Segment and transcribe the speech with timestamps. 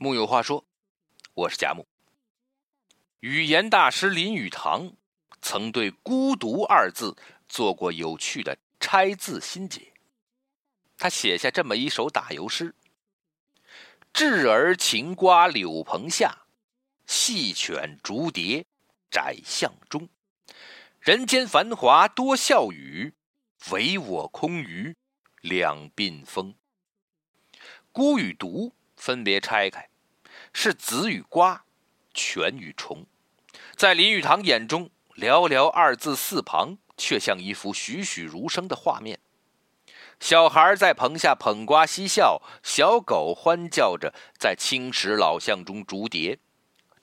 [0.00, 0.64] 木有话说，
[1.34, 1.84] 我是贾木。
[3.18, 4.92] 语言大师林语堂
[5.42, 7.16] 曾对“孤独”二字
[7.48, 9.92] 做过有趣的拆字心解。
[10.96, 12.76] 他写下这么一首打油诗
[14.14, 16.46] ：“稚儿晴瓜柳棚下，
[17.04, 18.64] 细犬逐蝶
[19.10, 20.08] 窄巷中。
[21.00, 23.14] 人间繁华多笑语，
[23.72, 24.94] 唯我空余
[25.40, 26.54] 两鬓风。”
[27.90, 29.87] 孤与独分别拆开。
[30.60, 31.64] 是子与瓜，
[32.12, 33.06] 犬与虫，
[33.76, 39.20] 在林语堂眼中，寥寥二字四旁，却像一幅栩栩如生的画面。
[40.18, 46.40] 小孩在棚下捧瓜嬉笑，小狗欢叫着在青石老巷中逐蝶。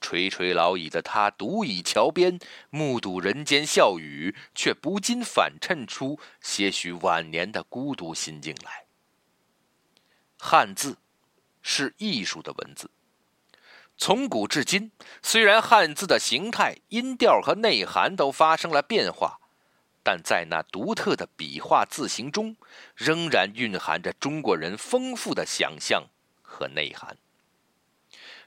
[0.00, 2.40] 垂垂老矣的他，独倚桥边，
[2.70, 8.86] 目睹人间笑语，却不禁反衬出些许晚年的孤独心境来。
[10.40, 10.98] 汉字
[11.62, 12.90] 是艺术的文字。
[13.96, 14.90] 从古至今，
[15.22, 19.38] 虽然汉字的形态、音调和内涵都发生了变化，
[20.02, 22.56] 但在那独特的笔画字形中，
[22.96, 26.08] 仍然蕴含着中国人丰富的想象
[26.42, 27.16] 和内涵。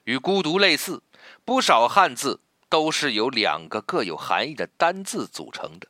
[0.03, 1.01] 与“孤独”类似，
[1.43, 5.87] 不少汉字都是由两个各有含义的单字组成的。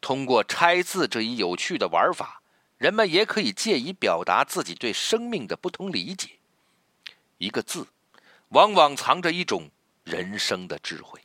[0.00, 2.42] 通过拆字这一有趣的玩法，
[2.76, 6.38] 人们也可以借以表达自己对生命的不同理解。
[7.38, 7.88] 一个字。
[8.54, 9.68] 往往藏着一种
[10.04, 11.20] 人生的智慧。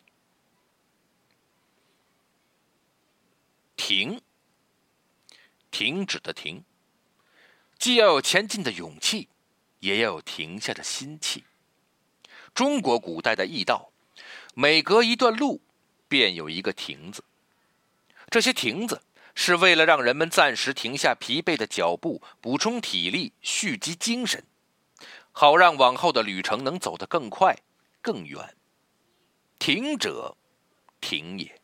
[3.76, 4.20] 停，
[5.70, 6.64] 停止的停，
[7.78, 9.30] 既要有前进的勇气，
[9.80, 11.44] 也要有停下的心气。
[12.56, 13.92] 中国古代的驿道，
[14.56, 15.62] 每隔一段路，
[16.08, 17.24] 便有一个亭子。
[18.32, 19.04] 这些亭子
[19.36, 24.44] 是为了让人们暂时停下疲惫的脚步，补充体力，蓄积精神。
[25.32, 27.58] 好让往后的旅程能走得更快、
[28.02, 28.56] 更远。
[29.58, 30.38] 亭者，
[31.00, 31.62] 亭也。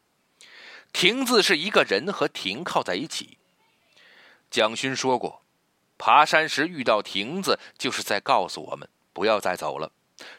[0.94, 3.38] 亭字是一个人和亭靠在一起。
[4.50, 5.44] 蒋勋说过，
[5.98, 9.92] 爬山时遇到亭子，就是在告诉我们不要再走了。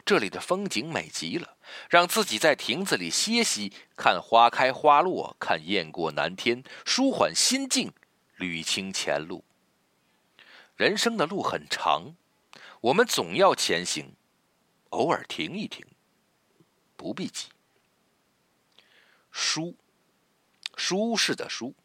[0.03, 1.57] 这里的风景美极了，
[1.87, 7.93] 让自己在亭子里歇息，看花开花落，看雁过南天，舒缓心境，
[8.39, 9.43] 捋清前路。
[10.75, 12.15] 人生的路很长。
[12.81, 14.13] 我们总要前行，
[14.89, 15.85] 偶尔停一停，
[16.95, 17.47] 不必急。
[19.31, 19.75] 舒，
[20.75, 21.75] 舒适的舒，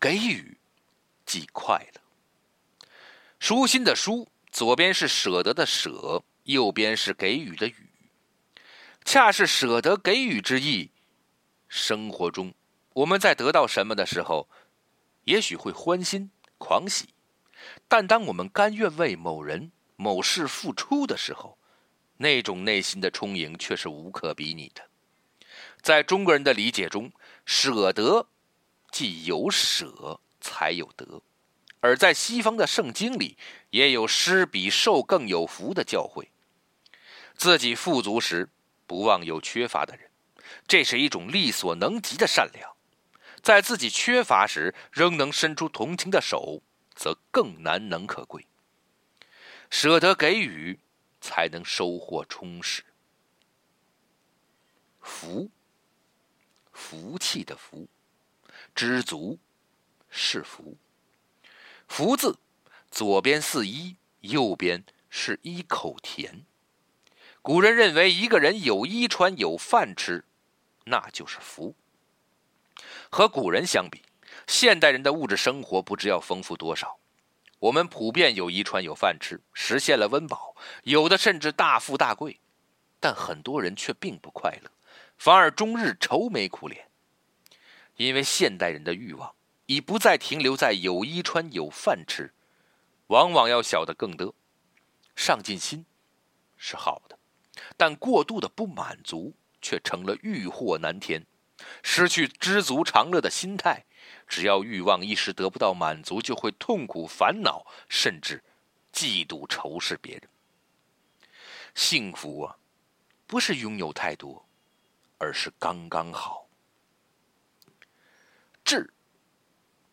[0.00, 0.58] 给予，
[1.26, 2.00] 即快乐。
[3.38, 7.90] 舒心的舒，左边是舍得的舍，右边是给予的予，
[9.04, 10.90] 恰是舍得给予之意。
[11.68, 12.54] 生活中，
[12.94, 14.48] 我们在得到什么的时候，
[15.24, 17.10] 也许会欢欣狂喜，
[17.86, 19.70] 但当我们甘愿为某人，
[20.00, 21.58] 某事付出的时候，
[22.18, 24.88] 那种内心的充盈却是无可比拟的。
[25.82, 27.10] 在中国人的理解中，
[27.44, 28.28] 舍得
[28.92, 31.20] 既有舍才有得，
[31.80, 33.36] 而在西方的圣经里，
[33.70, 36.28] 也有施比受更有福的教诲。
[37.36, 38.48] 自己富足时，
[38.86, 40.08] 不忘有缺乏的人，
[40.68, 42.70] 这是一种力所能及的善良；
[43.42, 46.62] 在自己缺乏时，仍能伸出同情的手，
[46.94, 48.46] 则更难能可贵。
[49.70, 50.78] 舍得给予，
[51.20, 52.82] 才能收获充实。
[55.00, 55.50] 福，
[56.72, 57.88] 福气的福，
[58.74, 59.38] 知足
[60.08, 60.76] 是福。
[61.86, 62.38] 福字，
[62.90, 66.44] 左边似一，右边是一口甜。
[67.40, 70.24] 古人认为，一个人有衣穿、有饭吃，
[70.84, 71.74] 那就是福。
[73.10, 74.02] 和古人相比，
[74.46, 76.98] 现代人的物质生活不知要丰富多少。
[77.60, 80.54] 我们普遍有衣穿有饭吃，实现了温饱，
[80.84, 82.38] 有的甚至大富大贵，
[83.00, 84.70] 但很多人却并不快乐，
[85.16, 86.88] 反而终日愁眉苦脸。
[87.96, 89.34] 因为现代人的欲望
[89.66, 92.32] 已不再停留在有衣穿有饭吃，
[93.08, 94.32] 往往要小的更多。
[95.16, 95.84] 上进心
[96.56, 97.18] 是好的，
[97.76, 101.26] 但过度的不满足却成了欲壑难填，
[101.82, 103.84] 失去知足常乐的心态。
[104.28, 108.44] 只要欲望一时得不到满足，就会痛苦、烦恼，甚至
[108.92, 110.28] 嫉妒、仇视别人。
[111.74, 112.56] 幸福啊，
[113.26, 114.46] 不是拥有太多，
[115.16, 116.46] 而是刚刚好。
[118.64, 118.92] 智，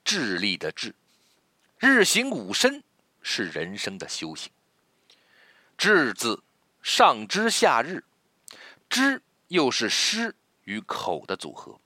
[0.04, 0.94] 智力的智，
[1.80, 2.84] 日行五身
[3.22, 4.52] 是人生的修行。
[5.78, 6.44] 智字，
[6.82, 8.04] 上知下日，
[8.90, 11.80] 知又是诗与口的组合。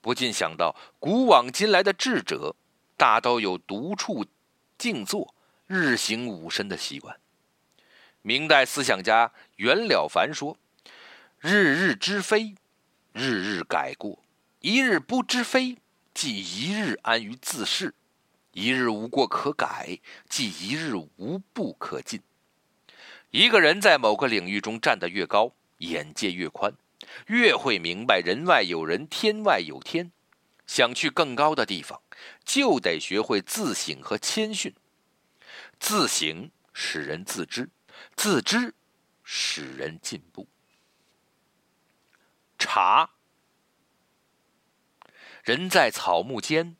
[0.00, 2.56] 不禁想到，古往今来的智者，
[2.96, 4.24] 大都有独处、
[4.78, 5.34] 静坐、
[5.66, 7.18] 日行五身的习惯。
[8.22, 10.56] 明代思想家袁了凡说
[11.40, 12.54] ：“日日知非，
[13.12, 14.18] 日日改过；
[14.60, 15.78] 一日不知非，
[16.12, 17.92] 即一日安于自是；
[18.52, 19.98] 一日无过可改，
[20.28, 22.20] 即一日无不可进。”
[23.30, 26.74] 一个人在某个领域中站得越高，眼界越宽，
[27.26, 30.12] 越会明白人外有人，天外有天。
[30.66, 32.00] 想去更高的地方，
[32.44, 34.72] 就得学会自省和谦逊。
[35.80, 37.70] 自省使人自知。
[38.14, 38.74] 自知，
[39.24, 40.48] 使人进步。
[42.56, 43.10] 茶，
[45.42, 46.76] 人在草木间，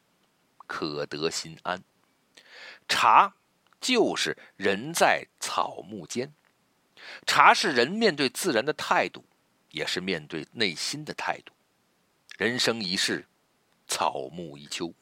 [0.66, 1.82] 可得心安。
[2.86, 3.34] 茶
[3.80, 6.32] 就是人在草木间。
[7.26, 9.24] 茶是人面对自然的态度，
[9.70, 11.52] 也是面对内心的态度。
[12.36, 13.26] 人生一世，
[13.86, 14.94] 草木一秋，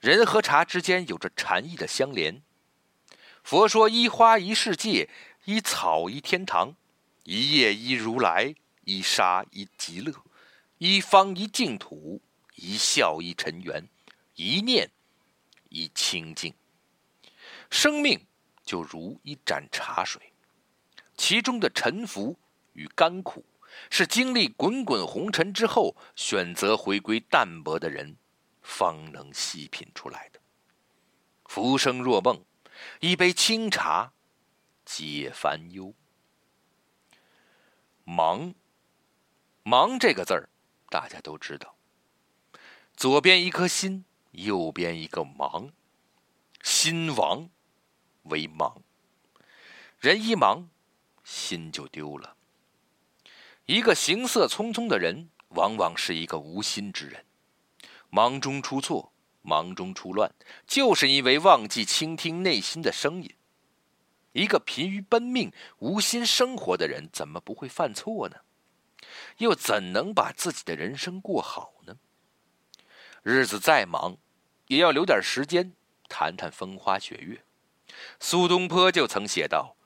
[0.00, 2.42] 人和茶之间有着禅意的相连。
[3.42, 5.08] 佛说：一花一世界，
[5.44, 6.74] 一草一天堂，
[7.24, 8.54] 一叶一如来，
[8.84, 10.14] 一沙一极乐，
[10.78, 12.22] 一方一净土，
[12.54, 13.88] 一笑一尘缘，
[14.34, 14.90] 一念
[15.68, 16.54] 一清净。
[17.70, 18.26] 生命
[18.64, 20.32] 就如一盏茶水，
[21.16, 22.38] 其中的沉浮
[22.72, 23.44] 与甘苦，
[23.90, 28.16] 是经历滚滚红尘之后，选择回归淡泊的人，
[28.62, 30.40] 方能细品出来的。
[31.44, 32.44] 浮生若梦。
[33.00, 34.12] 一杯清茶，
[34.84, 35.94] 解烦忧。
[38.02, 38.52] 忙，
[39.62, 40.48] 忙这个字儿，
[40.90, 41.76] 大家都知道。
[42.96, 45.72] 左边一颗心，右边一个忙，
[46.62, 47.48] 心亡
[48.24, 48.82] 为忙。
[50.00, 50.68] 人一忙，
[51.22, 52.33] 心就丢了。
[53.66, 57.24] 一个行色匆匆的人，往往是一个无心之人。
[58.10, 59.10] 忙中出错。
[59.46, 60.34] 忙中出乱，
[60.66, 63.34] 就是因为忘记倾听内心的声音。
[64.32, 68.36] 一个疲于奔命、无心生活的人，怎么不会犯错呢？
[69.36, 71.96] 又怎能把自己的人生过好呢？
[73.22, 74.16] 日子再忙，
[74.68, 75.74] 也要留点时间
[76.08, 77.44] 谈谈风花雪月。
[78.18, 79.76] 苏东坡就曾写道：“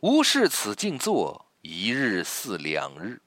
[0.00, 3.22] 无事此静坐，一日似两日。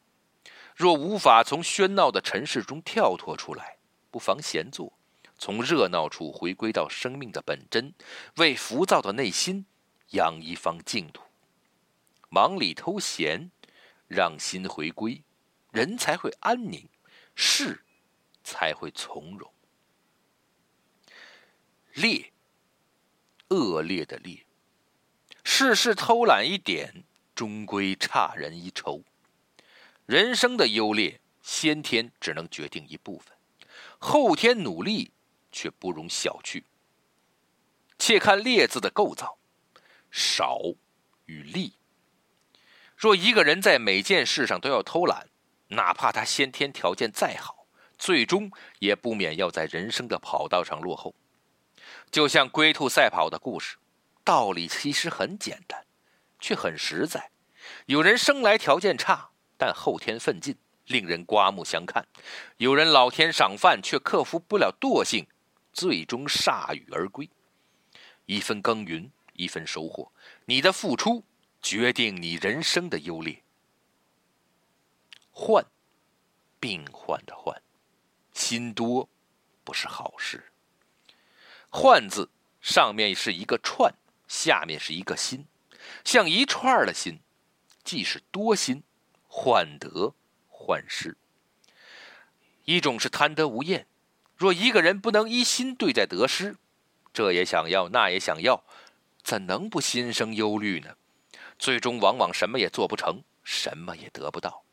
[0.75, 3.78] 若无法从喧闹的尘世中跳脱出来，
[4.12, 4.94] 不妨闲坐。”
[5.39, 7.94] 从热闹处回归到生命的本真，
[8.38, 9.68] 为浮躁的内心
[10.10, 11.22] 养一方净土。
[12.30, 13.51] 忙里偷闲，
[14.07, 15.24] 让心回归，
[15.72, 16.89] 人才会安宁，
[17.36, 17.84] 事
[18.44, 19.54] 才会从容。
[21.94, 22.34] 劣，
[23.50, 24.44] 恶劣的劣，
[25.44, 27.04] 事事偷懒一点，
[27.38, 29.01] 终归差人一筹。
[30.06, 33.38] 人生的优劣，先天只能决定一部分，
[33.98, 35.12] 后天努力。
[35.50, 36.62] 却不容小觑。
[37.98, 39.39] 且看“劣”字的构造，
[40.12, 40.60] 少
[41.25, 41.74] 与利。
[42.95, 45.30] 若一个人在每件事上都要偷懒，
[45.69, 47.66] 哪怕他先天条件再好，
[47.98, 51.16] 最终也不免要在人生的跑道上落后。
[52.12, 53.78] 就像龟兔赛跑的故事，
[54.24, 55.87] 道理其实很简单，
[56.39, 57.31] 却很实在。
[57.86, 60.56] 有人生来条件差，但后天奋进，
[60.86, 62.04] 令人刮目相看；
[62.57, 65.28] 有人老天赏饭，却克服不了惰性。
[65.74, 67.30] 最终铩羽而归，
[68.25, 70.12] 一分耕耘一分收获，
[70.45, 71.24] 你的付出
[71.62, 73.44] 决定你人生的优劣。
[75.29, 75.63] 患，
[76.60, 77.62] 病患的患，
[78.34, 79.08] 心多
[79.63, 80.51] 不是好事。
[81.70, 82.27] 患字
[82.60, 83.94] 上面是一个串，
[84.27, 85.46] 下面是一个心，
[86.08, 87.20] 像一串的心，
[87.84, 88.82] 既是多心，
[89.28, 90.16] 患得
[90.48, 91.18] 患失。
[92.64, 93.90] 一种是贪得无厌。
[94.38, 96.56] 若一个人不能一心对待得失，
[97.12, 98.64] 这也想要，那也想要，
[99.22, 100.96] 怎能不心生忧虑呢？
[101.60, 104.64] 最终往往什么也做不成，什么也得不到。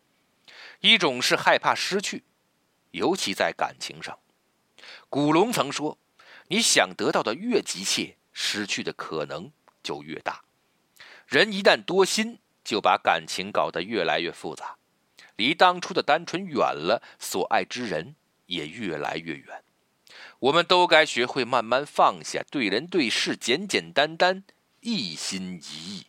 [0.78, 2.22] 一种是害怕失去，
[2.92, 4.16] 尤其在感情上。
[5.08, 5.98] 古龙曾说
[6.46, 9.50] ：“你想得到的越急切，失去的可能
[9.82, 10.40] 就越大。”
[11.26, 14.76] 人一旦多心，就把感情搞得越来越复杂，
[15.36, 18.16] 离当初的单纯远了，所爱之人。
[18.46, 19.64] 也越来越远，
[20.38, 24.44] 我们都该学会慢慢放下，对人对事简简单单，
[24.80, 26.06] 一心一意。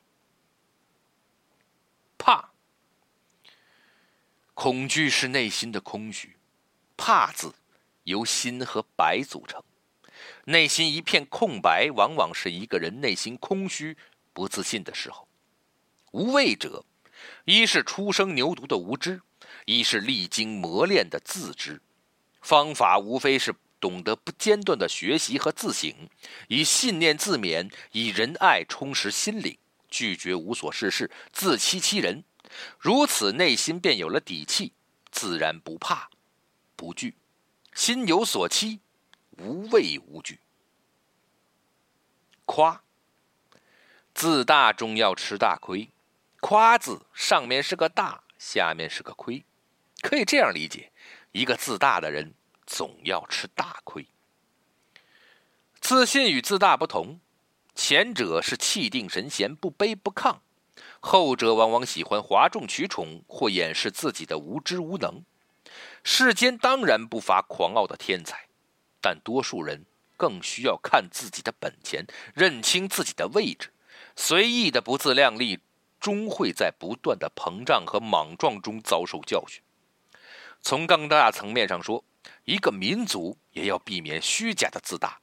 [2.17, 2.51] 怕，
[4.53, 6.35] 恐惧是内心的空虚，
[6.97, 7.55] 怕字
[8.03, 9.63] 由心和白组成，
[10.43, 13.95] 内心一片空白，往往是一个人内心空虚、
[14.35, 15.27] 不自信的时候。
[16.11, 16.83] 无畏者，
[17.45, 19.21] 一是初生牛犊的无知，
[19.65, 21.81] 一是历经磨练的自知。
[22.41, 25.93] 方法无非是懂得不间断的学习和自省，
[26.49, 29.57] 以信念自勉，以仁爱充实心灵，
[29.89, 32.23] 拒绝无所事事，自欺欺人，
[32.77, 34.73] 如此内心便有了底气，
[35.11, 36.09] 自然不怕
[36.75, 37.15] 不惧，
[37.73, 38.79] 心有所期，
[39.37, 40.39] 无畏无惧。
[42.45, 42.83] 夸，
[44.15, 45.89] 自大终要吃大亏。
[46.39, 49.43] 夸字上面是个大，下面是个亏，
[50.01, 50.89] 可以这样理解：
[51.33, 52.33] 一个自大的人
[52.65, 54.07] 总要吃大亏。
[55.81, 57.19] 自信与自大不同，
[57.75, 60.37] 前者是气定神闲、不卑不亢，
[61.01, 65.25] 后者往往喜欢哗众取宠或掩饰自己的无知无能。
[66.05, 68.47] 世间当然不乏狂傲的天才，
[69.01, 69.83] 但多数人
[70.15, 73.71] 更需要看自己的本钱，认清自己的位置。
[74.15, 75.59] 随意的不自量力。
[75.97, 79.59] 终会在不断的膨胀和莽撞中遭受教训。
[80.61, 82.03] 从更大层面上说，
[82.43, 85.19] 一个民族也要避免虚假的自大。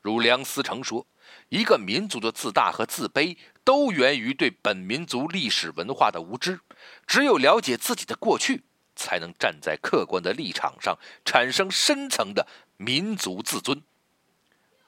[0.00, 1.06] 如梁思成说
[1.50, 6.58] ：“一个民族的自大和自卑，都源于对本民族历史文化的无知。
[7.06, 8.62] 只有了解自己的过去，
[8.96, 12.46] 才能站在客观的立场上，产生深层的
[12.78, 13.82] 民族自尊。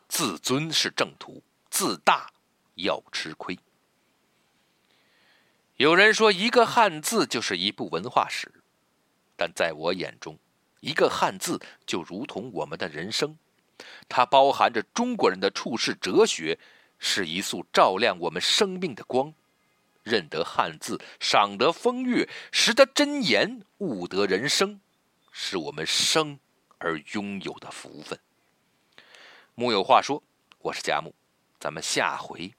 [0.08, 2.30] 自尊是正途，自大
[2.76, 3.58] 要吃亏。”
[5.76, 8.50] 有人说，一个汉字就是一部文化史，
[9.36, 10.38] 但在我眼中，
[10.80, 13.36] 一个汉字就如同我们的人生，
[14.08, 16.58] 它包含着中国人的处世哲学，
[16.98, 19.34] 是一束照亮我们生命的光。
[20.02, 24.80] 认得汉字，赏得风月，识得真言，悟得人生，
[25.32, 26.38] 是我们生
[26.78, 28.18] 而拥有的福分。
[29.56, 30.22] 木有话说，
[30.60, 31.12] 我是贾木，
[31.58, 32.54] 咱们下回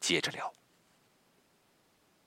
[0.00, 0.52] 接着聊。